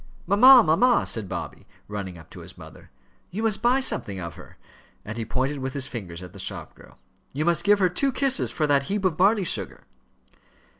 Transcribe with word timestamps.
"Mamma, 0.25 0.63
mamma," 0.63 1.05
said 1.05 1.29
Bobby, 1.29 1.67
running 1.87 2.17
up 2.17 2.31
to 2.31 2.39
his 2.39 2.57
mother, 2.57 2.89
"you 3.29 3.43
must 3.43 3.61
buy 3.61 3.79
something 3.79 4.19
of 4.19 4.33
her," 4.33 4.57
and 5.05 5.15
he 5.15 5.23
pointed 5.23 5.59
with 5.59 5.73
his 5.73 5.85
fingers 5.85 6.23
at 6.23 6.33
the 6.33 6.39
shop 6.39 6.73
girl. 6.73 6.97
"You 7.33 7.45
must 7.45 7.63
give 7.63 7.77
her 7.77 7.87
two 7.89 8.11
kisses 8.11 8.49
for 8.51 8.65
that 8.65 8.85
heap 8.85 9.05
of 9.05 9.15
barley 9.15 9.45
sugar." 9.45 9.83